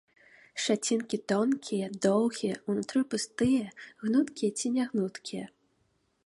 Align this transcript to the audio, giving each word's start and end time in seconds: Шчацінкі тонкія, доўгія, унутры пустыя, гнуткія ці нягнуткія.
Шчацінкі 0.61 1.17
тонкія, 1.31 1.89
доўгія, 2.05 2.55
унутры 2.73 3.01
пустыя, 3.15 3.65
гнуткія 4.05 4.51
ці 4.59 4.67
нягнуткія. 4.81 5.45